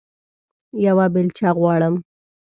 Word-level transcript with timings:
یوه 0.85 1.05
بیلچه 1.13 1.49
غواړم 1.57 1.95